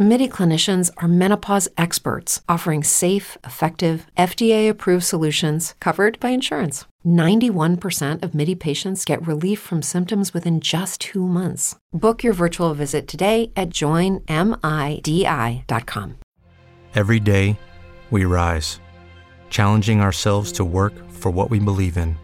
[0.00, 6.84] MIDI clinicians are menopause experts offering safe, effective, FDA approved solutions covered by insurance.
[7.04, 11.74] 91% of MIDI patients get relief from symptoms within just two months.
[11.92, 14.28] Book your virtual visit today at joinmidi.com.
[16.94, 17.58] Every day,
[18.12, 18.78] we rise,
[19.50, 22.16] challenging ourselves to work for what we believe in.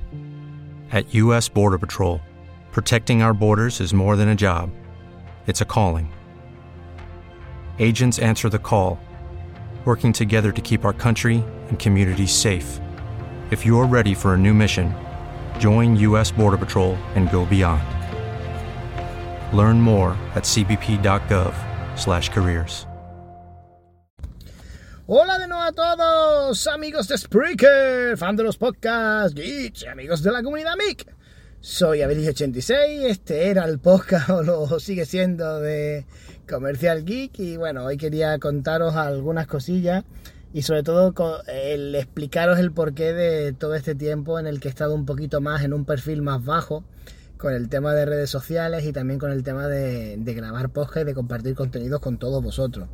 [0.92, 1.48] At U.S.
[1.48, 2.20] Border Patrol,
[2.70, 4.70] protecting our borders is more than a job,
[5.48, 6.12] it's a calling.
[7.78, 8.98] Agents answer the call,
[9.84, 12.80] working together to keep our country and communities safe.
[13.50, 14.94] If you're ready for a new mission,
[15.58, 16.32] join U.S.
[16.32, 17.82] Border Patrol and go beyond.
[19.52, 22.86] Learn more at cbp.gov/careers.
[25.06, 30.32] Hola de nuevo a todos, amigos de Spreaker, fan de los podcasts, geeks amigos de
[30.32, 31.06] la comunidad MIC.
[31.60, 36.06] Soy Abelix86, este era el podcast o lo sigue siendo de
[36.48, 40.04] Comercial Geek y bueno, hoy quería contaros algunas cosillas
[40.52, 41.14] y sobre todo
[41.48, 45.40] el explicaros el porqué de todo este tiempo en el que he estado un poquito
[45.40, 46.84] más en un perfil más bajo
[47.38, 51.02] con el tema de redes sociales y también con el tema de, de grabar podcast
[51.02, 52.88] y de compartir contenidos con todos vosotros.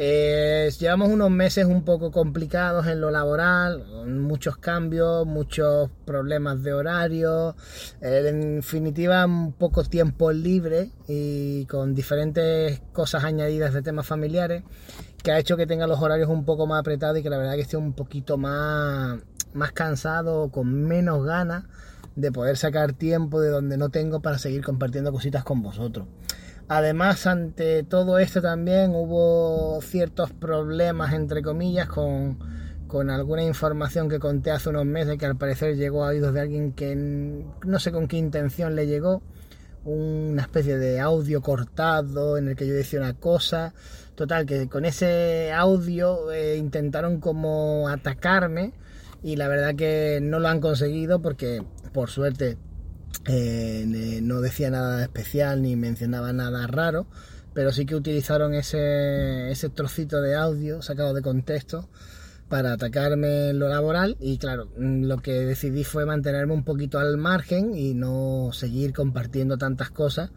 [0.00, 6.72] Eh, llevamos unos meses un poco complicados en lo laboral, muchos cambios, muchos problemas de
[6.72, 7.56] horario,
[8.00, 14.62] eh, en definitiva un poco tiempo libre y con diferentes cosas añadidas de temas familiares
[15.20, 17.54] que ha hecho que tenga los horarios un poco más apretados y que la verdad
[17.54, 19.18] que esté un poquito más,
[19.52, 21.64] más cansado, con menos ganas
[22.14, 26.06] de poder sacar tiempo de donde no tengo para seguir compartiendo cositas con vosotros.
[26.68, 32.38] Además, ante todo esto también hubo ciertos problemas, entre comillas, con,
[32.86, 36.40] con alguna información que conté hace unos meses que al parecer llegó a oídos de
[36.40, 39.22] alguien que no sé con qué intención le llegó.
[39.84, 43.72] Una especie de audio cortado en el que yo decía una cosa.
[44.14, 48.74] Total, que con ese audio eh, intentaron como atacarme
[49.22, 51.62] y la verdad que no lo han conseguido porque
[51.92, 52.58] por suerte
[53.26, 57.06] eh, no decía nada especial ni mencionaba nada raro,
[57.54, 61.88] pero sí que utilizaron ese, ese trocito de audio sacado de contexto
[62.48, 66.98] para atacarme en lo laboral y claro, mm, lo que decidí fue mantenerme un poquito
[66.98, 70.30] al margen y no seguir compartiendo tantas cosas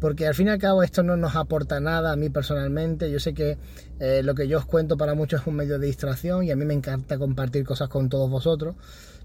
[0.00, 3.10] porque al fin y al cabo esto no nos aporta nada a mí personalmente.
[3.10, 3.58] Yo sé que
[4.00, 6.56] eh, lo que yo os cuento para muchos es un medio de distracción y a
[6.56, 8.76] mí me encanta compartir cosas con todos vosotros,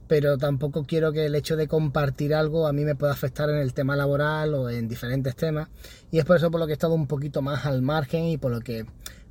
[0.07, 3.57] pero tampoco quiero que el hecho de compartir algo a mí me pueda afectar en
[3.57, 5.69] el tema laboral o en diferentes temas.
[6.11, 8.37] Y es por eso por lo que he estado un poquito más al margen y
[8.37, 8.85] por lo que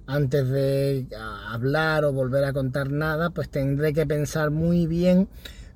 [0.07, 1.07] antes de
[1.49, 5.29] hablar o volver a contar nada, pues tendré que pensar muy bien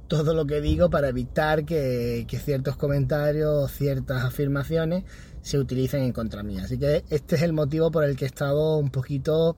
[0.09, 5.05] todo lo que digo para evitar que, ciertos comentarios, ciertas afirmaciones
[5.43, 6.63] se utilicen en contra mía.
[6.65, 9.57] Así que este es el motivo por el que he estado un poquito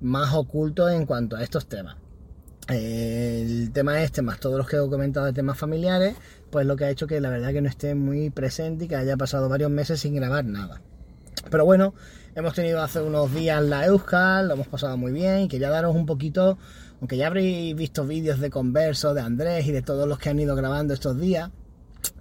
[0.00, 1.96] más oculto en cuanto a estos temas.
[2.68, 6.16] El tema este, más todos los que he comentado de temas familiares,
[6.50, 8.96] pues lo que ha hecho que la verdad que no esté muy presente y que
[8.96, 10.82] haya pasado varios meses sin grabar nada.
[11.50, 11.94] Pero bueno,
[12.34, 15.96] hemos tenido hace unos días la Euskal, lo hemos pasado muy bien y quería daros
[15.96, 16.58] un poquito,
[17.00, 20.38] aunque ya habréis visto vídeos de Converso, de Andrés y de todos los que han
[20.38, 21.50] ido grabando estos días,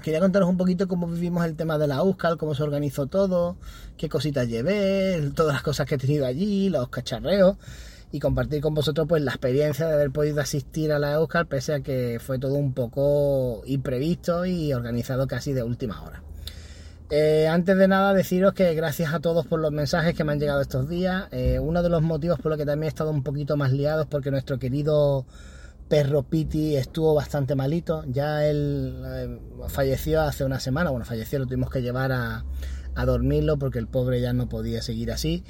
[0.01, 3.57] quería contaros un poquito cómo vivimos el tema de la Euskal, cómo se organizó todo,
[3.97, 7.57] qué cositas llevé, todas las cosas que he tenido allí, los cacharreos
[8.11, 11.73] y compartir con vosotros pues la experiencia de haber podido asistir a la Euskal pese
[11.73, 16.23] a que fue todo un poco imprevisto y organizado casi de última hora.
[17.09, 20.39] Eh, antes de nada deciros que gracias a todos por los mensajes que me han
[20.39, 21.27] llegado estos días.
[21.31, 24.01] Eh, uno de los motivos por los que también he estado un poquito más liado
[24.01, 25.25] es porque nuestro querido
[25.87, 28.03] perro Piti estuvo bastante malito.
[28.07, 29.39] Ya él eh,
[29.69, 30.89] falleció hace una semana.
[30.89, 32.43] Bueno, falleció, lo tuvimos que llevar a,
[32.95, 35.45] a dormirlo porque el pobre ya no podía seguir así.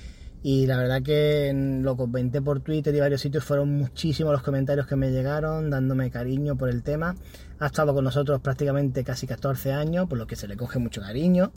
[0.50, 4.88] Y la verdad que lo comenté por Twitter y varios sitios, fueron muchísimos los comentarios
[4.88, 7.18] que me llegaron, dándome cariño por el tema.
[7.60, 11.02] Ha estado con nosotros prácticamente casi 14 años, por lo que se le coge mucho
[11.02, 11.52] cariño.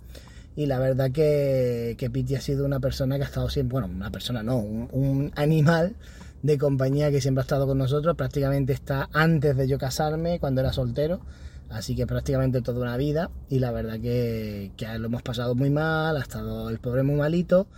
[0.56, 3.94] Y la verdad que, que Piti ha sido una persona que ha estado siempre, bueno,
[3.94, 5.94] una persona no, un, animal
[6.42, 8.16] de compañía que siempre ha estado con nosotros.
[8.16, 11.20] Prácticamente está antes de yo casarme, cuando era soltero.
[11.68, 13.30] Así que prácticamente toda una vida.
[13.48, 17.14] Y la verdad que, que lo hemos pasado muy mal, ha estado el pobre muy
[17.14, 17.68] malito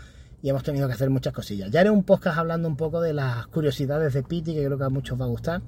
[0.42, 1.70] y hemos tenido que hacer muchas cosillas.
[1.70, 4.84] Ya haré un podcast hablando un poco de las curiosidades de Piti, que creo que
[4.84, 5.62] a muchos va a gustar,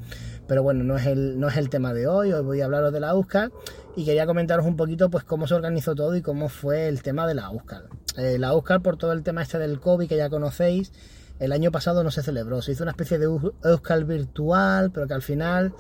[0.49, 2.93] pero bueno, no es el, no es el tema de hoy, hoy voy a hablaros
[2.93, 3.53] de la USCAR
[3.97, 7.27] y quería comentaros un poquito pues cómo se organizó todo y cómo fue el tema
[7.27, 7.85] de la USCAR.
[8.17, 10.93] Eh, la USCAR por todo el tema este del COVID que ya conocéis,
[11.39, 12.63] el año pasado no se celebró.
[12.63, 13.27] Se hizo una especie de
[13.65, 15.73] Euskal virtual, pero que al final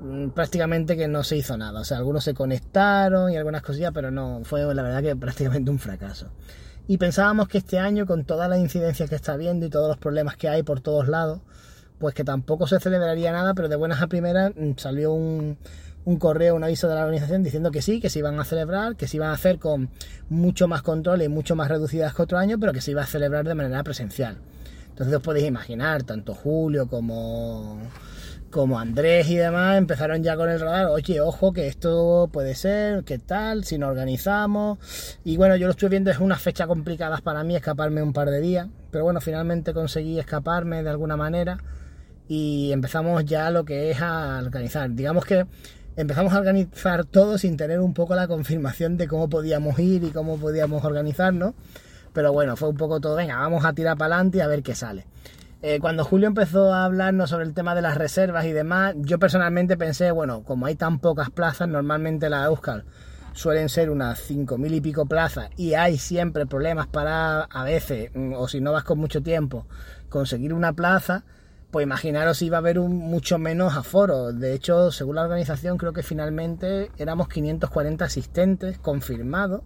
[0.00, 1.80] mm, prácticamente que no se hizo nada.
[1.80, 5.70] O sea, algunos se conectaron y algunas cosillas, pero no, fue la verdad que prácticamente
[5.70, 6.30] un fracaso.
[6.88, 9.98] Y pensábamos que este año, con todas las incidencias que está habiendo y todos los
[9.98, 11.40] problemas que hay por todos lados,
[11.98, 15.56] pues que tampoco se celebraría nada, pero de buenas a primeras mm, salió un,
[16.04, 18.94] un correo, un aviso de la organización diciendo que sí, que se iban a celebrar,
[18.94, 19.90] que se iban a hacer con
[20.28, 23.06] mucho más control y mucho más reducidas que otro año, pero que se iba a
[23.06, 24.38] celebrar de manera presencial.
[24.90, 27.78] Entonces os podéis imaginar, tanto Julio como,
[28.50, 33.04] como Andrés y demás empezaron ya con el radar, oye, ojo, que esto puede ser,
[33.04, 34.78] qué tal, si nos organizamos.
[35.24, 38.30] Y bueno, yo lo estoy viendo, es una fecha complicada para mí escaparme un par
[38.30, 41.58] de días, pero bueno, finalmente conseguí escaparme de alguna manera
[42.28, 44.90] y empezamos ya lo que es a organizar.
[44.90, 45.46] Digamos que
[45.96, 50.10] empezamos a organizar todo sin tener un poco la confirmación de cómo podíamos ir y
[50.10, 51.54] cómo podíamos organizarnos.
[52.12, 54.62] Pero bueno, fue un poco todo, venga, vamos a tirar para adelante y a ver
[54.62, 55.06] qué sale.
[55.62, 59.18] Eh, cuando Julio empezó a hablarnos sobre el tema de las reservas y demás, yo
[59.18, 62.84] personalmente pensé, bueno, como hay tan pocas plazas, normalmente la Euskal
[63.32, 68.10] suelen ser unas cinco mil y pico plazas y hay siempre problemas para, a veces,
[68.14, 69.66] mm, o si no vas con mucho tiempo,
[70.08, 71.24] conseguir una plaza
[71.70, 74.32] pues imaginaros iba a haber un mucho menos aforo.
[74.32, 79.62] De hecho, según la organización, creo que finalmente éramos 540 asistentes confirmados,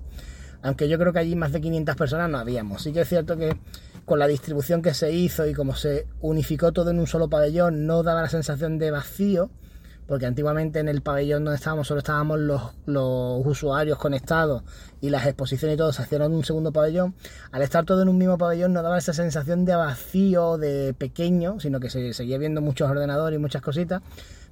[0.62, 2.82] aunque yo creo que allí más de 500 personas no habíamos.
[2.82, 3.56] Sí que es cierto que
[4.04, 7.86] con la distribución que se hizo y como se unificó todo en un solo pabellón,
[7.86, 9.50] no daba la sensación de vacío,
[10.06, 14.64] porque antiguamente en el pabellón donde estábamos solo estábamos los, los, usuarios conectados
[15.00, 17.14] y las exposiciones y todo se hacían en un segundo pabellón,
[17.52, 21.60] al estar todo en un mismo pabellón no daba esa sensación de vacío, de pequeño,
[21.60, 24.02] sino que se seguía viendo muchos ordenadores y muchas cositas,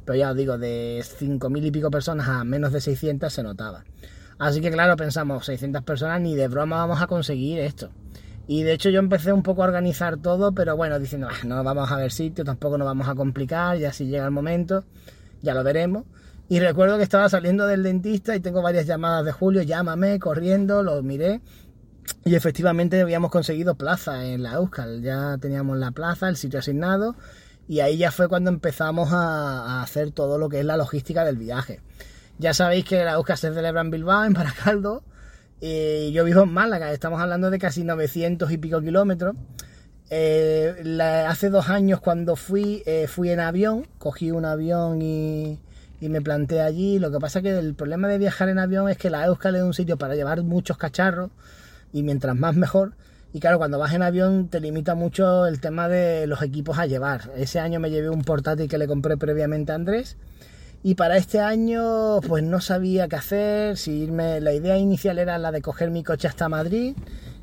[0.04, 3.84] pero ya os digo, de 5.000 y pico personas a menos de 600 se notaba.
[4.38, 7.90] Así que claro, pensamos, 600 personas ni de broma vamos a conseguir esto.
[8.48, 11.62] Y de hecho yo empecé un poco a organizar todo, pero bueno, diciendo, ah, no
[11.62, 14.84] vamos a ver sitio, tampoco nos vamos a complicar, ya si llega el momento
[15.42, 16.04] ya lo veremos.
[16.48, 20.82] Y recuerdo que estaba saliendo del dentista y tengo varias llamadas de Julio, llámame, corriendo,
[20.82, 21.42] lo miré.
[22.24, 27.16] Y efectivamente habíamos conseguido plaza en la Euskal, ya teníamos la plaza, el sitio asignado,
[27.68, 31.36] y ahí ya fue cuando empezamos a, hacer todo lo que es la logística del
[31.36, 31.82] viaje.
[32.38, 35.02] Ya sabéis que la Euskal se celebra en Bilbao, en Baracaldo,
[35.60, 39.34] y yo vivo en Málaga, estamos hablando de casi 900 y pico kilómetros.
[40.10, 45.58] Eh, hace dos años cuando fui, eh, fui en avión, cogí un avión y,
[46.00, 46.98] me planté allí.
[46.98, 49.62] Lo que pasa que el problema de viajar en avión es que la Euskal es
[49.62, 51.30] un sitio para llevar muchos cacharros
[51.92, 52.92] y mientras más mejor.
[53.32, 56.86] Y claro, cuando vas en avión te limita mucho el tema de los equipos a
[56.86, 57.30] llevar.
[57.36, 60.16] Ese año me llevé un portátil que le compré previamente a Andrés.
[60.82, 65.38] Y para este año pues no sabía qué hacer, si irme, la idea inicial era
[65.38, 66.94] la de coger mi coche hasta Madrid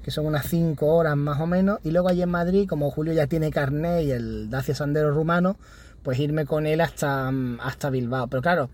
[0.06, 3.12] que son unas 5 horas más o menos, y luego allí en Madrid, como Julio
[3.14, 5.58] ya tiene carné y el Dacia Sandero rumano,
[6.04, 8.28] pues irme con él hasta, hasta Bilbao.
[8.28, 8.70] Pero claro,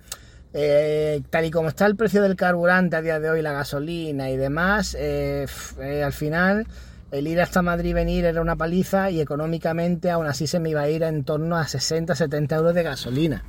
[0.54, 4.30] eh, tal y como está el precio del carburante a día de hoy, la gasolina
[4.30, 5.46] y demás, eh,
[5.80, 6.68] eh, al final
[7.12, 10.72] el ir hasta Madrid y venir era una paliza y económicamente aún así se me
[10.72, 13.46] iba a ir en torno a 60-70 euros de gasolina.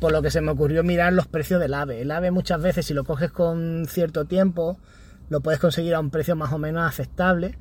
[0.00, 2.02] Por lo que se me ocurrió mirar los precios del AVE.
[2.02, 4.78] El AVE muchas veces si lo coges con cierto tiempo,
[5.28, 7.58] lo puedes conseguir a un precio más o menos aceptable.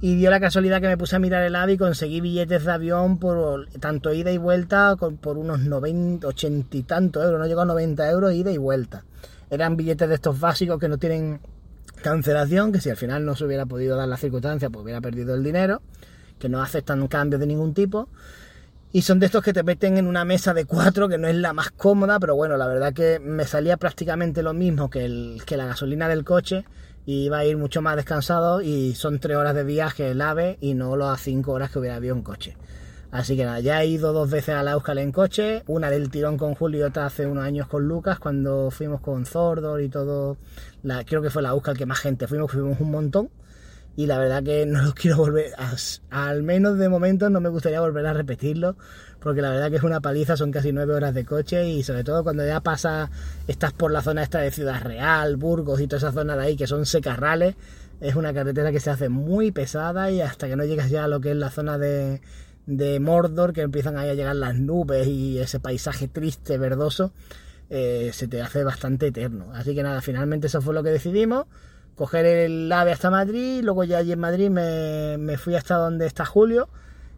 [0.00, 2.72] Y dio la casualidad que me puse a mirar el AVE y conseguí billetes de
[2.72, 7.62] avión por tanto ida y vuelta por unos 90, 80 y tanto euros, no llegó
[7.62, 9.04] a 90 euros ida y vuelta.
[9.48, 11.40] Eran billetes de estos básicos que no tienen
[12.02, 15.34] cancelación, que si al final no se hubiera podido dar la circunstancia, pues hubiera perdido
[15.34, 15.82] el dinero,
[16.38, 18.08] que no aceptan cambios de ningún tipo.
[18.96, 21.36] Y son de estos que te meten en una mesa de cuatro, que no es
[21.36, 25.42] la más cómoda, pero bueno, la verdad que me salía prácticamente lo mismo que, el,
[25.44, 26.64] que la gasolina del coche
[27.04, 30.56] y iba a ir mucho más descansado y son tres horas de viaje el AVE
[30.62, 32.56] y no las cinco horas que hubiera habido en coche.
[33.10, 36.08] Así que nada, ya he ido dos veces a la Euskal en coche, una del
[36.08, 39.90] tirón con Julio y otra hace unos años con Lucas, cuando fuimos con Zordor y
[39.90, 40.38] todo,
[40.82, 43.28] la, creo que fue la Euskal que más gente fuimos, fuimos un montón.
[43.96, 45.52] Y la verdad que no lo quiero volver,
[46.10, 48.76] al menos de momento no me gustaría volver a repetirlo,
[49.20, 52.04] porque la verdad que es una paliza, son casi nueve horas de coche y sobre
[52.04, 53.10] todo cuando ya pasa,
[53.48, 56.56] estás por la zona esta de Ciudad Real, Burgos y toda esa zona de ahí
[56.56, 57.56] que son secarrales,
[58.00, 61.08] es una carretera que se hace muy pesada y hasta que no llegas ya a
[61.08, 62.20] lo que es la zona de,
[62.66, 67.12] de Mordor, que empiezan ahí a llegar las nubes y ese paisaje triste, verdoso,
[67.70, 69.52] eh, se te hace bastante eterno.
[69.54, 71.46] Así que nada, finalmente eso fue lo que decidimos
[71.96, 76.06] coger el AVE hasta Madrid, luego ya allí en Madrid me, me, fui hasta donde
[76.06, 76.68] está Julio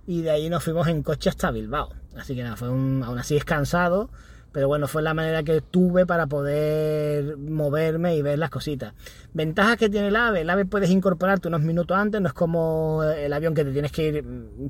[0.06, 1.90] y de ahí nos fuimos en coche hasta Bilbao.
[2.16, 4.11] Así que nada, fue un, aún así es cansado,
[4.52, 8.94] Pero bueno, fue la manera que tuve para poder moverme y ver las cositas.
[9.35, 10.40] Ventajas que tiene el AVE.
[10.40, 13.92] El AVE puedes incorporarte unos minutos antes, no es como el avión que te tienes
[13.92, 14.25] que ir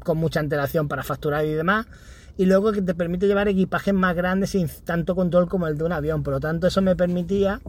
[0.05, 1.87] con mucha antelación para facturar y demás.
[2.37, 5.85] Y luego que te permite llevar equipajes más grandes sin tanto control como el de
[5.85, 6.23] un avión.
[6.23, 7.61] Por lo tanto, eso me permitía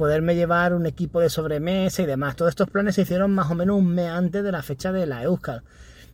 [0.00, 2.34] poderme llevar un equipo de sobremesa y demás.
[2.34, 5.04] Todos estos planes se hicieron más o menos un mes antes de la fecha de
[5.04, 5.62] la Euskal.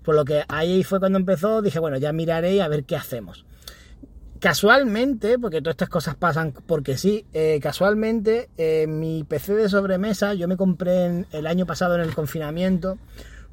[0.02, 3.46] Por lo que ahí fue cuando empezó, dije, bueno, ya miraré a ver qué hacemos.
[4.40, 10.34] Casualmente, porque todas estas cosas pasan porque sí, eh, casualmente eh, mi PC de sobremesa,
[10.34, 12.98] yo me compré el año pasado en el confinamiento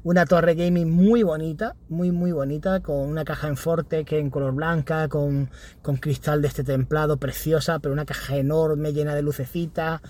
[0.04, 4.30] una torre gaming muy bonita, muy muy bonita, con una caja en forte que en
[4.30, 5.50] color blanca, con,
[5.82, 10.02] con cristal de este templado, preciosa, pero una caja enorme llena de lucecitas,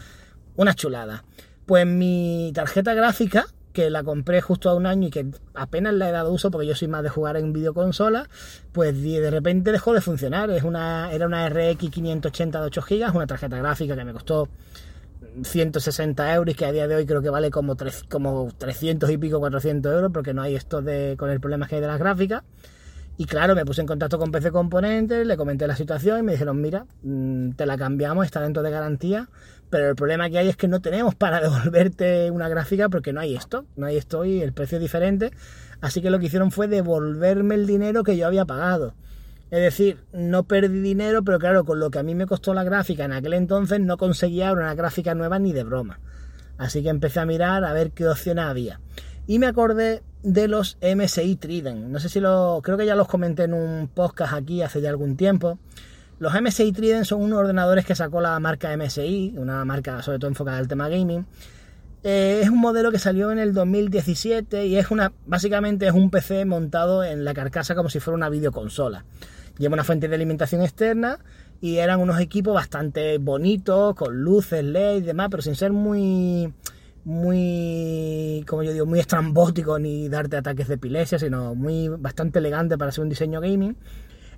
[0.57, 1.25] una chulada.
[1.65, 6.09] Pues mi tarjeta gráfica que la compré justo a un año y que apenas la
[6.09, 8.29] he dado uso porque yo soy más de jugar en videoconsola,
[8.73, 10.51] pues de repente dejó de funcionar.
[10.51, 14.49] Es una, era una RX 580 de 8 GB, una tarjeta gráfica que me costó
[15.43, 17.77] 160 euros que a día de hoy creo que vale como,
[18.09, 21.77] como 300 y pico, 400 euros porque no hay esto de, con el problema que
[21.77, 22.43] hay de las gráficas.
[23.17, 26.33] Y claro, me puse en contacto con PC Componentes, le comenté la situación y me
[26.33, 29.29] dijeron, mira, mm, te la cambiamos, está dentro de garantía,
[29.71, 33.21] pero el problema que hay es que no tenemos para devolverte una gráfica porque no
[33.21, 35.31] hay esto, no hay esto y el precio es diferente.
[35.81, 38.95] Así que lo que hicieron fue devolverme el dinero que yo había pagado.
[39.55, 42.65] Es decir, no perdí dinero, pero claro, con lo que a mí me costó la
[42.65, 46.01] gráfica en aquel entonces no conseguía una gráfica nueva ni de broma.
[46.59, 48.81] Así que empecé a mirar a ver qué opciones había.
[49.29, 51.87] Y me acordé de los MSI Trident.
[51.87, 52.63] No sé si lo.
[52.65, 55.61] Creo que ya los comenté en un podcast aquí hace ya algún tiempo.
[56.19, 60.31] Los MSI Trident son unos ordenadores que sacó la marca MSI, una marca sobre todo
[60.31, 61.27] enfocada al tema gaming.
[62.03, 65.13] Eh, es un modelo que salió en el 2017 y es una.
[65.27, 69.05] Básicamente es un PC montado en la carcasa como si fuera una videoconsola.
[69.59, 71.19] Lleva una fuente de alimentación externa
[71.61, 76.53] y eran unos equipos bastante bonitos, con luces, LED y demás, pero sin ser muy
[77.05, 82.79] muy, como yo digo, muy estrambótico ni darte ataques de epilepsia, sino muy bastante elegante
[82.79, 83.77] para ser un diseño gaming,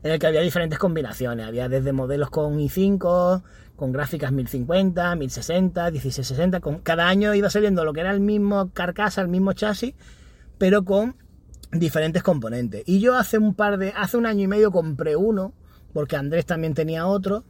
[0.02, 1.46] en el que había diferentes combinaciones.
[1.46, 3.42] Había desde modelos con i5,
[3.76, 6.60] con gráficas 1050, 1060, 1660.
[6.60, 9.94] Con, cada año iba saliendo lo que era el mismo carcasa, el mismo chasis,
[10.58, 11.16] pero con
[11.72, 12.82] diferentes componentes.
[12.86, 15.52] Y yo hace un par de, hace un año y medio compré uno,
[15.92, 17.44] porque Andrés también tenía otro,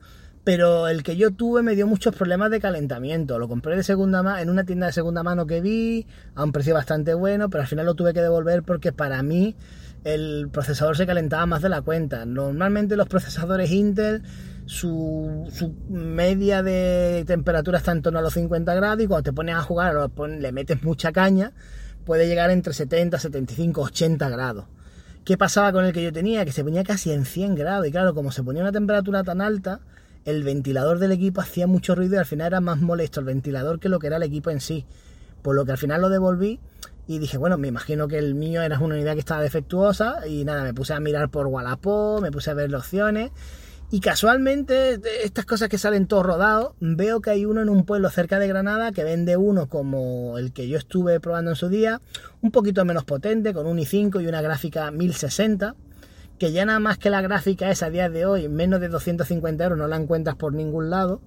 [0.44, 3.38] pero el que yo tuve me dio muchos problemas de calentamiento.
[3.38, 6.52] Lo compré de segunda mano en una tienda de segunda mano que vi a un
[6.52, 9.56] precio bastante bueno, pero al final lo tuve que devolver porque para mí
[10.04, 12.24] el procesador se calentaba más de la cuenta.
[12.26, 14.22] Normalmente los procesadores Intel
[14.66, 15.50] su,
[15.88, 19.62] media de temperatura está en torno a los 50 grados y cuando te pones a
[19.62, 19.94] jugar
[20.28, 21.52] le metes mucha caña,
[22.06, 24.64] puede llegar entre 70, 75, 80 grados.
[25.24, 26.44] ¿Qué pasaba con el que yo tenía?
[26.44, 29.40] Que se ponía casi en 100 grados y claro, como se ponía una temperatura tan
[29.40, 29.80] alta,
[30.24, 33.80] el ventilador del equipo hacía mucho ruido y al final era más molesto el ventilador
[33.80, 34.86] que lo que era el equipo en sí.
[35.42, 36.60] Por lo que al final lo devolví
[37.08, 40.44] y dije, bueno, me imagino que el mío era una unidad que estaba defectuosa y
[40.44, 43.32] nada, me puse a mirar por Wallapop, me puse a ver las opciones
[43.90, 48.10] y casualmente, estas cosas que salen todos rodados, veo que hay uno en un pueblo
[48.10, 52.00] cerca de Granada que vende uno como el que yo estuve probando en su día,
[52.40, 55.76] un poquito menos potente, con un i5 y una gráfica 1060
[56.38, 59.64] que ya nada más que la gráfica es a día de hoy, menos de 250
[59.64, 61.20] euros, no la encuentras por ningún lado.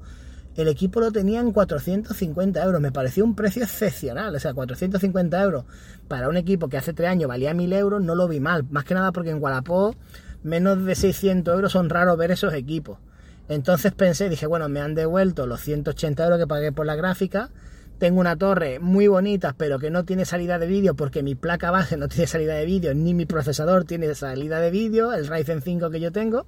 [0.56, 5.42] El equipo lo tenía en 450 euros, me pareció un precio excepcional, o sea, 450
[5.42, 5.64] euros
[6.08, 8.84] para un equipo que hace 3 años valía 1000 euros, no lo vi mal, más
[8.84, 9.96] que nada porque en Wallapop
[10.44, 13.00] menos de 600 euros son raros ver esos equipos.
[13.48, 17.50] Entonces pensé, dije, bueno, me han devuelto los 180 euros que pagué por la gráfica,
[17.98, 21.70] tengo una torre muy bonita, pero que no tiene salida de vídeo porque mi placa
[21.70, 25.62] base no tiene salida de vídeo, ni mi procesador tiene salida de vídeo, el Ryzen
[25.62, 26.46] 5 que yo tengo.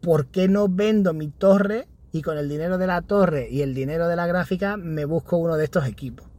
[0.00, 3.74] ¿Por qué no vendo mi torre y con el dinero de la torre y el
[3.74, 6.31] dinero de la gráfica me busco uno de estos equipos?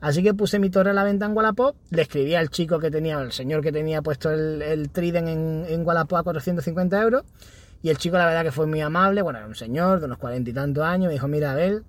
[0.00, 2.90] Así que puse mi torre a la venta en Wallapop, le escribí al chico que
[2.90, 7.24] tenía, al señor que tenía puesto el, Trident en, en Wallapop a 450 euros.
[7.82, 9.22] Y el chico, la verdad, que fue muy amable.
[9.22, 11.08] Bueno, era un señor de unos cuarenta y tantos años.
[11.08, 11.84] Me dijo: Mira, Abel,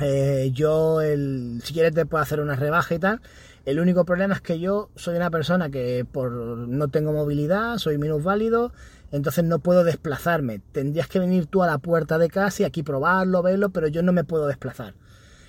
[0.00, 3.20] eh, yo, el, si quieres, te puedo hacer una rebaja y tal.
[3.66, 7.98] El único problema es que yo soy una persona que por no tengo movilidad, soy
[7.98, 8.72] válido
[9.10, 10.60] entonces no puedo desplazarme.
[10.72, 14.02] Tendrías que venir tú a la puerta de casa y aquí probarlo, verlo, pero yo
[14.02, 14.94] no me puedo desplazar.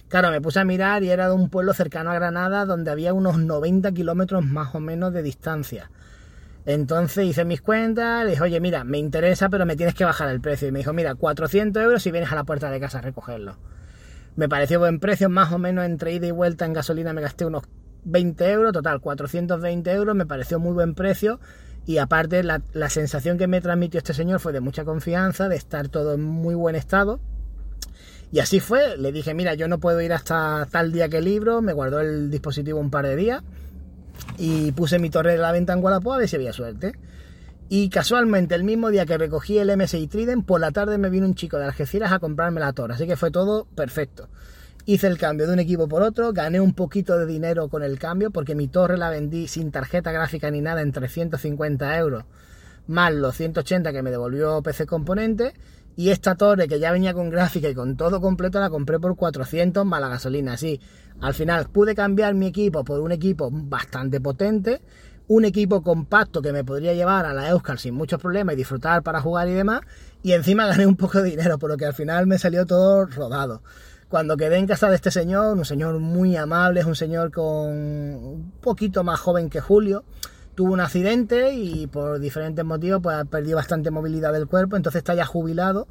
[0.09, 3.13] Claro, me puse a mirar y era de un pueblo cercano a Granada donde había
[3.13, 5.91] unos 90 kilómetros más o menos de distancia.
[6.65, 10.29] Entonces hice mis cuentas, le dije, oye, mira, me interesa, pero me tienes que bajar
[10.29, 10.67] el precio.
[10.67, 13.57] Y me dijo, mira, 400 euros si vienes a la puerta de casa a recogerlo.
[14.35, 17.45] Me pareció buen precio, más o menos entre ida y vuelta en gasolina me gasté
[17.45, 17.63] unos
[18.03, 21.39] 20 euros, total 420 euros, me pareció muy buen precio
[21.85, 25.55] Y aparte, la, la sensación que me transmitió este señor fue de mucha confianza, de
[25.55, 27.19] estar todo en muy buen estado.
[28.31, 31.61] Y así fue, le dije, mira, yo no puedo ir hasta tal día que libro,
[31.61, 33.41] me guardó el dispositivo un par de días
[34.37, 36.93] y puse mi torre de la venta en Wallapop a ver si había suerte.
[37.71, 41.27] Y casualmente, el mismo día que recogí el MSI Trident, por la tarde me vino
[41.27, 44.27] un chico de Algeciras a comprarme la torre, así que fue todo perfecto.
[44.85, 47.99] Hice el cambio de un equipo por otro, gané un poquito de dinero con el
[47.99, 52.25] cambio, porque mi torre la vendí sin tarjeta gráfica ni nada en 350 euros,
[52.87, 55.53] más los 180 que me devolvió PC Componente,
[55.99, 59.17] y esta torre que ya venía con gráfica y con todo completo la compré por
[59.17, 60.53] 400 más la gasolina.
[60.53, 60.79] Así,
[61.19, 64.81] al final pude cambiar mi equipo por un equipo bastante potente,
[65.27, 69.03] un equipo compacto que me podría llevar a la Euskal sin muchos problemas y disfrutar
[69.03, 69.81] para jugar y demás.
[70.23, 73.05] Y encima gané un poco de dinero, por lo que al final me salió todo
[73.05, 73.61] rodado.
[74.07, 77.45] Cuando quedé en casa de este señor, un señor muy amable, es un señor con
[77.45, 80.05] un poquito más joven que Julio,
[80.59, 84.99] tuvo un accidente y por diferentes motivos pues ha perdido bastante movilidad del cuerpo, entonces
[84.99, 85.87] está ya jubilado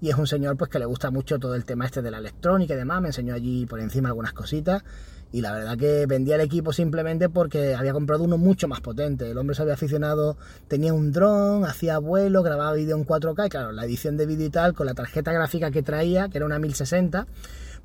[0.00, 2.16] y es un señor pues que le gusta mucho todo el tema este de la
[2.16, 4.84] electrónica y demás, me enseñó allí por encima algunas cositas
[5.32, 9.30] y la verdad que vendía el equipo simplemente porque había comprado uno mucho más potente.
[9.30, 13.48] El hombre se había aficionado, tenía un dron, hacía vuelo, grababa vídeo en 4K y
[13.50, 16.46] claro, la edición de vídeo y tal con la tarjeta gráfica que traía, que era
[16.46, 17.26] una 1060,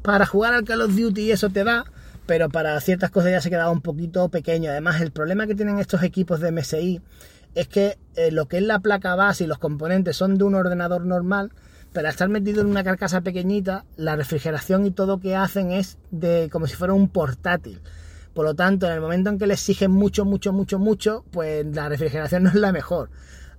[0.02, 1.84] para jugar al Call of Duty eso te da,
[2.26, 4.72] pero para ciertas cosas ya se quedaba un poquito pequeño.
[4.72, 7.02] Además, el problema que tienen estos equipos de MSI
[7.56, 10.56] es que eh, lo que es la placa base y los componentes son de un
[10.56, 11.52] ordenador normal,
[11.92, 15.98] pero al estar metido en una carcasa pequeñita, la refrigeración y todo que hacen es
[16.12, 17.82] de como si fuera un portátil.
[18.34, 21.66] Por lo tanto, en el momento en que le exigen mucho, mucho, mucho, mucho, pues
[21.66, 23.10] la refrigeración no es la mejor.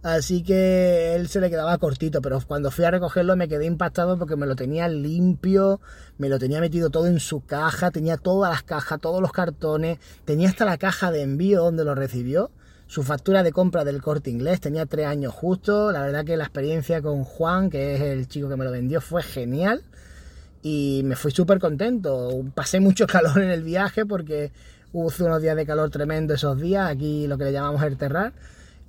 [0.02, 4.18] Así que él se le quedaba cortito, pero cuando fui a recogerlo me quedé impactado
[4.18, 5.80] porque me lo tenía limpio,
[6.18, 10.00] me lo tenía metido todo en su caja, tenía todas las cajas, todos los cartones,
[10.25, 12.50] tenía hasta la caja de envío donde lo recibió,
[12.88, 16.44] su factura de compra del corte inglés, tenía tres años justo, la verdad que la
[16.44, 19.85] experiencia con Juan, que es el chico que me lo vendió, fue genial
[20.62, 24.50] y me fui súper contento, pasé mucho calor en el viaje porque
[24.92, 28.32] hubo unos días de calor tremendo esos días, aquí lo que le llamamos el terrar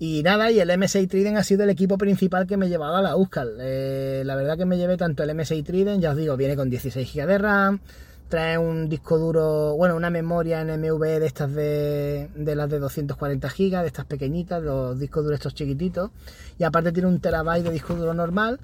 [0.06, 3.02] y nada, y el M6 Trident ha sido el equipo principal que me llevaba a
[3.02, 3.56] la Euskal.
[3.62, 6.70] Eh, la verdad que me llevé tanto el M6 Trident, ya os digo, viene con
[6.70, 7.80] 16 GB de RAM,
[8.28, 13.48] trae un disco duro, bueno, una memoria NMV de estas de, de las de 240
[13.48, 16.12] GB, de estas pequeñitas, los discos duros estos chiquititos,
[16.60, 18.60] y aparte tiene un terabyte de disco duro normal.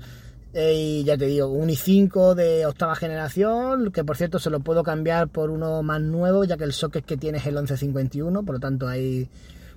[0.52, 4.60] Eh, y ya te digo, un i5 de octava generación, que por cierto se lo
[4.60, 8.44] puedo cambiar por uno más nuevo, ya que el socket que tiene es el 1151,
[8.44, 9.30] por lo tanto hay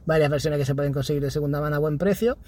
[0.07, 2.39] varias versiones que se pueden conseguir de segunda mano a buen precio.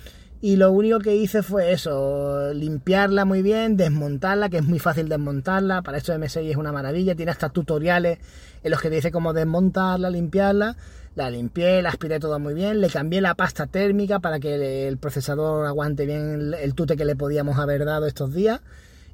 [0.41, 5.09] Y lo único que hice fue eso, limpiarla muy bien, desmontarla, que es muy fácil
[5.09, 5.81] desmontarla.
[5.83, 8.19] Para esto M6 es una maravilla, tiene hasta tutoriales
[8.63, 10.77] en los que te dice cómo desmontarla, limpiarla.
[11.15, 14.99] La limpié, la aspiré todo muy bien, le cambié la pasta térmica para que el
[14.99, 18.61] procesador aguante bien el tute que le podíamos haber dado estos días.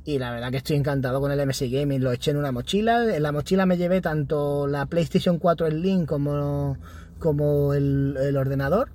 [0.04, 3.14] Y la verdad que estoy encantado con el MSI Gaming, lo eché en una mochila.
[3.14, 6.78] En la mochila me llevé tanto la PlayStation 4 Slim como
[7.20, 8.90] como el, ordenador.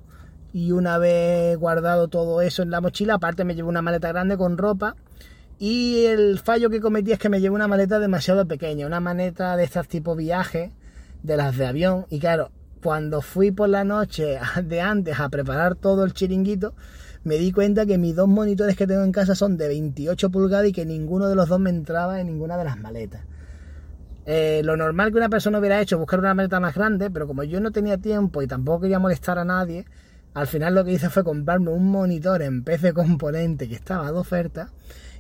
[0.51, 4.38] Y una vez guardado todo eso en la mochila, aparte me llevo una maleta grande
[4.38, 4.95] con ropa.
[5.57, 9.55] Y el fallo que cometí es que me llevo una maleta demasiado pequeña, una maleta
[9.55, 10.73] de estas tipo viaje,
[11.23, 12.05] de las de avión.
[12.09, 12.51] Y claro,
[12.83, 16.73] cuando fui por la noche de antes a preparar todo el chiringuito,
[17.23, 20.67] me di cuenta que mis dos monitores que tengo en casa son de 28 pulgadas
[20.67, 23.21] y que ninguno de los dos me entraba en ninguna de las maletas.
[24.25, 27.27] Eh, lo normal que una persona hubiera hecho es buscar una maleta más grande, pero
[27.27, 29.85] como yo no tenía tiempo y tampoco quería molestar a nadie,
[30.33, 34.17] al final lo que hice fue comprarme un monitor en PC componente que estaba de
[34.17, 34.69] oferta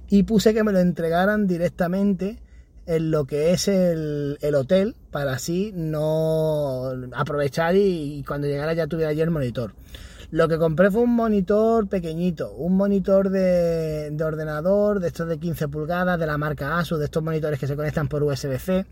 [0.09, 2.39] y puse que me lo entregaran directamente
[2.87, 8.87] en lo que es el, hotel para así no aprovechar y, y, cuando llegara ya
[8.87, 9.73] tuviera allí el monitor.
[10.31, 15.67] Lo que compré fue un monitor pequeñito, un monitor de, ordenador, de estos de 15
[15.67, 18.85] pulgadas, de la marca Asus, de estos monitores que se conectan por USB-C.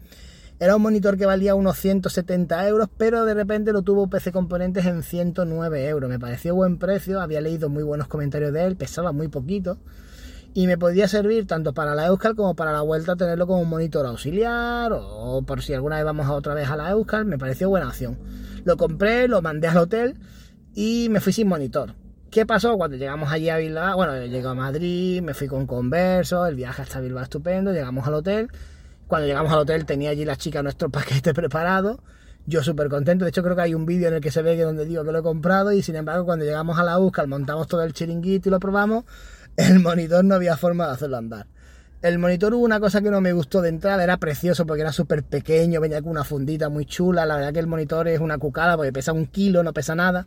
[0.59, 4.85] Era un monitor que valía unos 170 euros, pero de repente lo tuvo PC Componentes
[4.85, 6.09] en 109 euros.
[6.09, 9.79] Me pareció buen precio, había leído muy buenos comentarios de él, pesaba muy poquito.
[10.53, 13.61] Y me podía servir tanto para la Euskal como para la vuelta a tenerlo como
[13.61, 17.39] un monitor auxiliar o por si alguna vez vamos otra vez a la Euskal, me
[17.39, 18.19] pareció buena opción.
[18.63, 20.15] Lo compré, lo mandé al hotel
[20.75, 21.93] y me fui sin monitor.
[22.33, 23.95] ¿Qué pasó cuando llegamos allí a Bilbao?
[23.95, 28.15] Bueno, llegué a Madrid, me fui con Converso, el viaje hasta Bilbao estupendo, llegamos al
[28.15, 28.47] hotel.
[29.05, 31.99] Cuando llegamos al hotel tenía allí la chica nuestro paquete preparado.
[32.45, 34.57] Yo súper contento, de hecho creo que hay un vídeo en el que se ve
[34.57, 37.27] que donde digo que lo he comprado y sin embargo cuando llegamos a la USCAL
[37.29, 39.05] montamos todo el chiringuito y lo probamos,
[39.55, 41.45] el monitor no había forma de hacerlo andar.
[42.01, 44.91] El monitor hubo una cosa que no me gustó de entrada, era precioso porque era
[44.91, 48.39] súper pequeño, venía con una fundita muy chula, la verdad que el monitor es una
[48.39, 50.25] cucada porque pesa un kilo, no pesa nada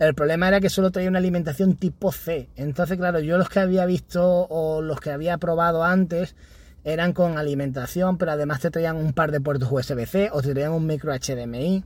[0.00, 2.48] El problema era que solo traía una alimentación tipo C.
[2.56, 6.36] Entonces, claro, yo los que había visto o los que había probado antes
[6.84, 10.72] eran con alimentación, pero además te traían un par de puertos USB-C o te traían
[10.72, 11.84] un micro HDMI.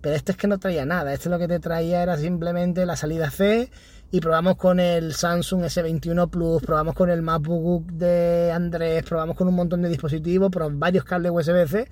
[0.00, 1.12] Pero este es que no traía nada.
[1.12, 3.70] Este lo que te traía era simplemente la salida C
[4.10, 9.46] y probamos con el Samsung S21 Plus, probamos con el MacBook de Andrés, probamos con
[9.48, 11.86] un montón de dispositivos, pero varios cables USB-C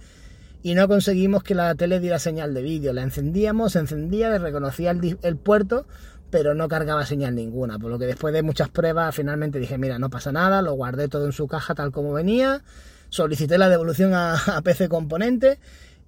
[0.63, 2.93] y no conseguimos que la tele diera señal de vídeo.
[2.93, 5.87] La encendíamos, se encendía, reconocía el, puerto,
[6.31, 7.79] pero no cargaba señal ninguna.
[7.79, 11.09] Por lo que después de muchas pruebas, finalmente dije, mira, no pasa nada, lo guardé
[11.09, 12.63] todo en su caja tal como venía,
[13.09, 15.61] solicité la devolución a, PC Componente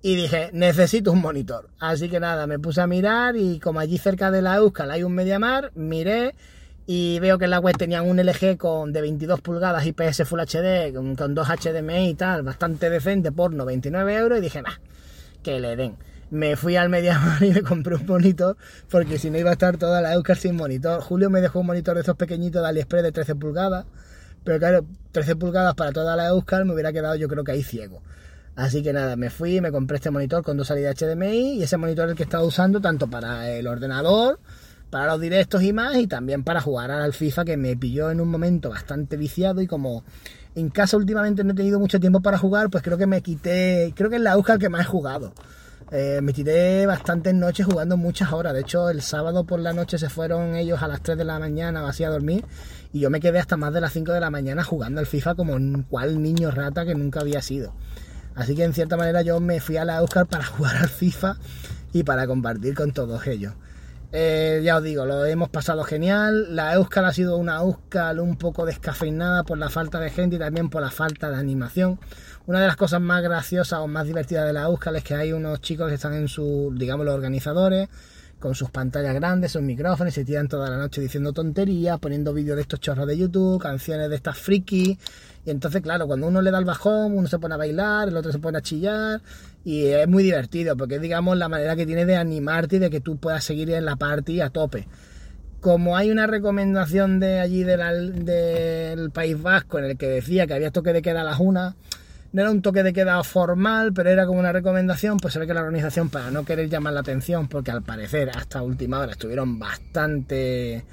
[0.03, 1.69] y dije, necesito un monitor.
[1.79, 5.05] Así que nada, me puse a mirar y como allí cerca de la Euskal hay
[5.05, 6.35] un Mediamar, miré
[6.87, 10.41] y veo que en la web tenían un LG con de 22 pulgadas IPS Full
[10.41, 14.73] HD con, dos HDMI y tal, bastante decente por 99 euros y dije, nah,
[15.43, 15.97] que le den.
[16.31, 18.57] Me fui al MediaMarkt y me compré un monitor
[18.89, 21.01] porque si no iba a estar toda la Euskal sin monitor.
[21.01, 23.87] Julio me dejó un monitor de esos pequeñitos de AliExpress de 13 pulgadas,
[24.45, 27.63] pero claro, 13 pulgadas para toda la Euskal me hubiera quedado yo creo que ahí
[27.63, 28.03] ciego.
[28.57, 31.77] Así que nada, me fui me compré este monitor con dos salidas HDMI y ese
[31.77, 34.39] monitor es el que estaba usando tanto para el ordenador
[34.91, 38.21] para los directos y más, y también para jugar al FIFA que me pilló en
[38.21, 40.05] un momento bastante viciado y como
[40.55, 43.93] en casa últimamente no he tenido mucho tiempo para jugar, pues creo que me quité,
[43.97, 45.33] creo que es la Euskal que más he jugado.
[45.93, 48.53] Eh, me tiré bastantes noches jugando muchas horas.
[48.55, 51.39] De hecho, el sábado por la noche se fueron ellos a las 3 de la
[51.41, 52.45] mañana o a dormir.
[52.93, 55.35] Y yo me quedé hasta más de las 5 de la mañana jugando al FIFA
[55.35, 57.73] como un cual niño rata que nunca había sido.
[58.37, 61.37] Así que en cierta manera yo me fui a la Euskal para jugar al FIFA
[61.93, 63.55] y para compartir con todos ellos.
[64.13, 66.57] Eh, ya os digo, lo hemos pasado genial.
[66.57, 70.39] La Euskal ha sido una Euskal un poco descafeinada por la falta de gente y
[70.39, 72.01] también por la falta de animación.
[72.47, 75.33] Una de las cosas más graciosas o más divertidas de la Euskal es que hay
[75.33, 77.89] unos chicos que están en su, digamos, los organizadores,
[78.41, 82.57] con sus pantallas grandes, sus micrófonos, se tiran toda la noche diciendo tonterías, poniendo vídeos
[82.57, 84.99] de estos chorros de YouTube, canciones de estas friki.
[85.45, 88.17] Y entonces, claro, cuando uno le da el bajón, uno se pone a bailar, el
[88.17, 89.21] otro se pone a chillar.
[89.63, 92.91] Y es muy divertido, porque es, digamos, la manera que tiene de animarte y de
[92.91, 94.89] que tú puedas seguir en la party a tope.
[95.61, 100.71] Como hay una recomendación de allí del País Vasco en el que decía que había
[100.71, 101.77] toque de queda a las una,
[102.33, 105.47] no era un toque de queda formal, pero era como una recomendación, pues se ve
[105.47, 109.13] que la organización, para no querer llamar la atención, porque al parecer hasta última hora
[109.13, 110.85] estuvieron bastante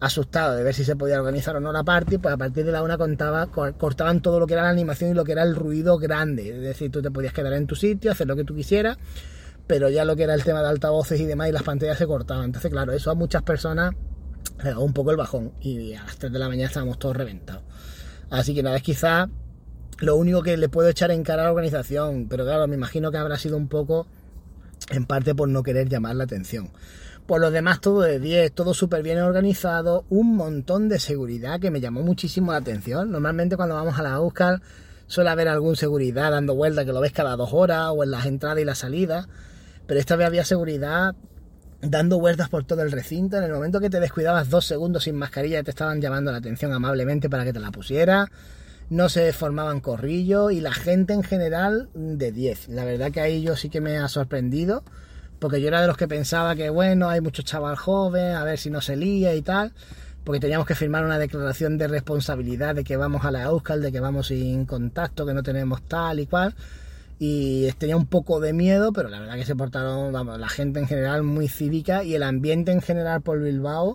[0.00, 2.72] asustados de ver si se podía organizar o no la party, pues a partir de
[2.72, 5.54] la una contaba, cortaban todo lo que era la animación y lo que era el
[5.54, 6.50] ruido grande.
[6.50, 8.96] Es decir, tú te podías quedar en tu sitio, hacer lo que tú quisieras,
[9.66, 12.06] pero ya lo que era el tema de altavoces y demás y las pantallas se
[12.06, 12.46] cortaban.
[12.46, 13.94] Entonces, claro, eso a muchas personas
[14.62, 17.16] le daba un poco el bajón y a las 3 de la mañana estábamos todos
[17.16, 17.62] reventados.
[18.30, 19.28] Así que nada, es quizá
[19.98, 23.10] lo único que le puedo echar en cara a la organización, pero claro, me imagino
[23.10, 24.06] que habrá sido un poco
[24.90, 26.70] en parte por no querer llamar la atención.
[27.26, 31.70] Por lo demás, todo de 10, todo súper bien organizado, un montón de seguridad que
[31.70, 33.10] me llamó muchísimo la atención.
[33.10, 34.62] Normalmente cuando vamos a la Euskal
[35.06, 38.24] suele haber algún seguridad dando vueltas que lo ves cada dos horas o en las
[38.24, 39.28] entradas y las salidas,
[39.86, 41.16] pero esta vez había seguridad
[41.82, 43.36] dando vueltas por todo el recinto.
[43.36, 46.72] En el momento que te descuidabas dos segundos sin mascarilla te estaban llamando la atención
[46.72, 48.28] amablemente para que te la pusieras
[48.90, 52.68] no se formaban corrillos y la gente en general de 10.
[52.68, 54.82] La verdad que ahí yo sí que me ha sorprendido,
[55.38, 58.58] porque yo era de los que pensaba que bueno, hay mucho chaval joven, a ver
[58.58, 59.72] si no se lía y tal,
[60.24, 63.92] porque teníamos que firmar una declaración de responsabilidad de que vamos a la Euskal, de
[63.92, 66.54] que vamos sin contacto, que no tenemos tal y cual.
[67.20, 70.78] Y tenía un poco de miedo, pero la verdad que se portaron, vamos, la gente
[70.78, 73.94] en general muy cívica y el ambiente en general por Bilbao.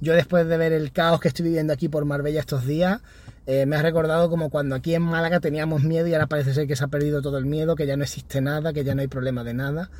[0.00, 3.00] Yo después de ver el caos que estoy viviendo aquí por Marbella estos días,
[3.46, 6.66] eh, me ha recordado como cuando aquí en Málaga teníamos miedo y ahora parece ser
[6.66, 9.02] que se ha perdido todo el miedo, que ya no existe nada, que ya no
[9.02, 9.90] hay problema de nada.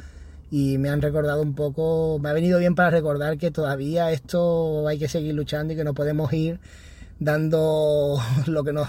[0.50, 4.86] Y me han recordado un poco, me ha venido bien para recordar que todavía esto
[4.88, 6.58] hay que seguir luchando y que no podemos ir
[7.18, 8.88] dando lo que nos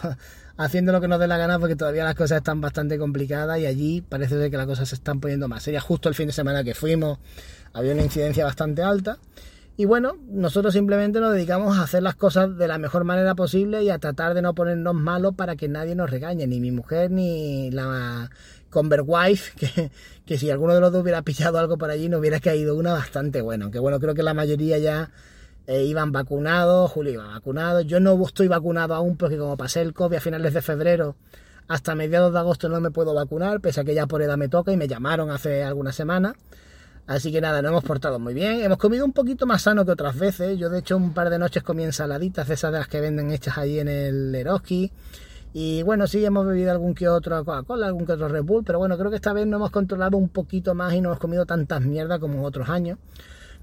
[0.57, 3.65] haciendo lo que nos dé la gana porque todavía las cosas están bastante complicadas y
[3.65, 6.33] allí parece ser que las cosas se están poniendo más Sería Justo el fin de
[6.33, 7.19] semana que fuimos
[7.73, 9.17] había una incidencia bastante alta
[9.77, 13.83] y bueno, nosotros simplemente nos dedicamos a hacer las cosas de la mejor manera posible
[13.83, 17.11] y a tratar de no ponernos malos para que nadie nos regañe, ni mi mujer
[17.11, 18.29] ni la
[18.69, 19.91] Converwife, que,
[20.25, 22.93] que si alguno de los dos hubiera pillado algo por allí, nos hubiera caído una
[22.93, 23.69] bastante buena.
[23.71, 25.11] Que bueno, creo que la mayoría ya
[25.67, 27.81] eh, iban vacunados, Julio iba vacunado.
[27.81, 31.15] Yo no estoy vacunado aún porque como pasé el COVID a finales de febrero,
[31.67, 34.47] hasta mediados de agosto no me puedo vacunar, pese a que ya por edad me
[34.47, 36.35] toca y me llamaron hace algunas semanas.
[37.07, 38.61] Así que nada, nos hemos portado muy bien.
[38.61, 40.57] Hemos comido un poquito más sano que otras veces.
[40.57, 43.57] Yo de hecho un par de noches comí ensaladitas, esas de las que venden hechas
[43.57, 44.91] ahí en el Eroski.
[45.53, 48.79] Y bueno, sí, hemos bebido algún que otro Coca-Cola, algún que otro Red Bull, pero
[48.79, 51.45] bueno, creo que esta vez no hemos controlado un poquito más y no hemos comido
[51.45, 52.97] tantas mierdas como en otros años.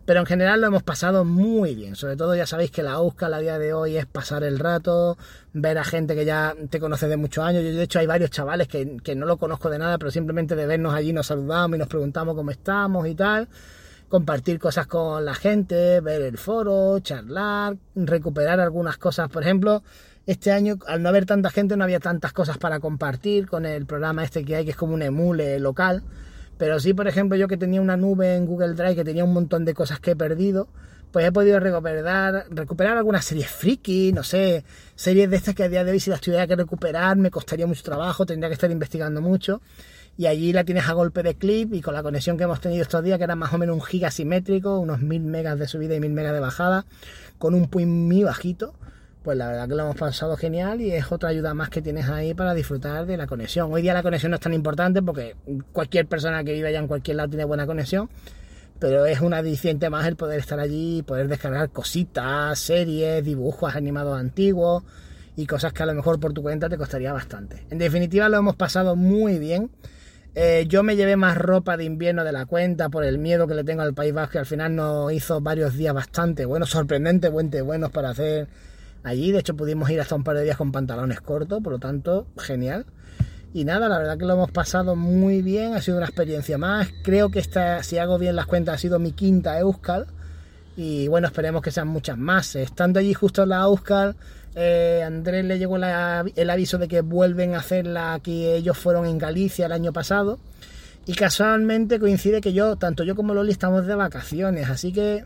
[0.04, 1.94] Pero en general lo hemos pasado muy bien.
[1.94, 5.16] Sobre todo ya sabéis que la Euskal a día de hoy es pasar el rato,
[5.52, 7.62] ver a gente que ya te conoce de muchos años.
[7.62, 10.56] Yo de hecho hay varios chavales que, que no lo conozco de nada, pero simplemente
[10.56, 13.48] de vernos allí nos saludamos y nos preguntamos cómo estamos y tal
[14.12, 19.30] compartir cosas con la gente, ver el foro, charlar, recuperar algunas cosas.
[19.30, 19.82] Por ejemplo,
[20.26, 23.86] este año, al no haber tanta gente, no había tantas cosas para compartir con el
[23.86, 26.02] programa este que hay, que es como un emule local.
[26.62, 29.32] Pero sí, por ejemplo, yo que tenía una nube en Google Drive que tenía un
[29.32, 30.68] montón de cosas que he perdido,
[31.10, 35.68] pues he podido recuperar, recuperar algunas series friki, no sé, series de estas que a
[35.68, 38.70] día de hoy si las tuviera que recuperar me costaría mucho trabajo, tendría que estar
[38.70, 39.60] investigando mucho.
[40.16, 42.82] Y allí la tienes a golpe de clip y con la conexión que hemos tenido
[42.82, 45.96] estos días, que era más o menos un giga simétrico, unos 1000 megas de subida
[45.96, 46.86] y 1000 megas de bajada,
[47.38, 48.72] con un point muy bajito,
[49.22, 52.08] pues la verdad que lo hemos pasado genial y es otra ayuda más que tienes
[52.08, 53.72] ahí para disfrutar de la conexión.
[53.72, 55.36] Hoy día la conexión no es tan importante porque
[55.72, 58.10] cualquier persona que vive allá en cualquier lado tiene buena conexión,
[58.78, 63.74] pero es una adiciente más el poder estar allí y poder descargar cositas, series, dibujos
[63.76, 64.82] animados antiguos
[65.36, 67.64] y cosas que a lo mejor por tu cuenta te costaría bastante.
[67.70, 69.70] En definitiva lo hemos pasado muy bien.
[70.34, 73.54] Eh, yo me llevé más ropa de invierno de la cuenta por el miedo que
[73.54, 77.60] le tengo al País Vasco, que al final nos hizo varios días bastante buenos, sorprendentemente
[77.60, 78.48] buenos para hacer
[79.02, 79.32] allí.
[79.32, 82.26] De hecho, pudimos ir hasta un par de días con pantalones cortos, por lo tanto,
[82.38, 82.86] genial.
[83.54, 86.88] Y nada, la verdad que lo hemos pasado muy bien, ha sido una experiencia más.
[87.02, 90.06] Creo que esta, si hago bien las cuentas, ha sido mi quinta Euskal.
[90.74, 92.56] Y bueno, esperemos que sean muchas más.
[92.56, 94.16] Estando allí justo en la Euskal,
[94.54, 99.18] eh, Andrés le llegó el aviso de que vuelven a hacerla que ellos fueron en
[99.18, 100.38] Galicia el año pasado.
[101.04, 104.70] Y casualmente coincide que yo, tanto yo como Loli, estamos de vacaciones.
[104.70, 105.24] Así que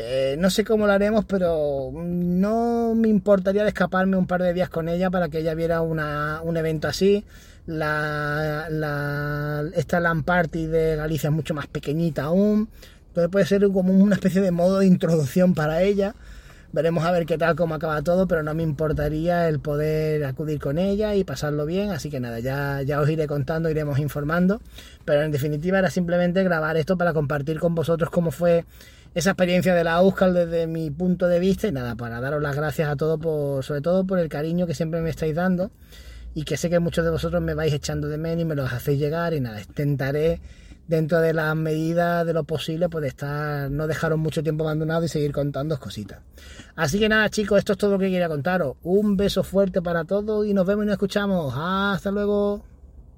[0.00, 4.68] eh, no sé cómo lo haremos, pero no me importaría escaparme un par de días
[4.68, 7.24] con ella para que ella viera un evento así.
[7.66, 12.68] La, la, esta LAN Party de Galicia es mucho más pequeñita aún.
[13.08, 16.14] Entonces puede ser como una especie de modo de introducción para ella.
[16.70, 20.60] Veremos a ver qué tal, cómo acaba todo, pero no me importaría el poder acudir
[20.60, 21.90] con ella y pasarlo bien.
[21.90, 24.60] Así que nada, ya, ya os iré contando, iremos informando.
[25.04, 28.64] Pero en definitiva era simplemente grabar esto para compartir con vosotros cómo fue
[29.14, 31.68] esa experiencia de la Euskal desde mi punto de vista.
[31.68, 34.74] Y nada, para daros las gracias a todos, por, sobre todo por el cariño que
[34.74, 35.70] siempre me estáis dando.
[36.34, 38.72] Y que sé que muchos de vosotros me vais echando de menos y me los
[38.72, 39.34] hacéis llegar.
[39.34, 40.40] Y nada, intentaré
[40.86, 45.08] dentro de las medidas de lo posible, pues estar, no dejaros mucho tiempo abandonado y
[45.08, 46.20] seguir contando cositas.
[46.76, 48.76] Así que nada, chicos, esto es todo lo que quería contaros.
[48.82, 51.54] Un beso fuerte para todos y nos vemos y nos escuchamos.
[51.56, 52.77] Hasta luego.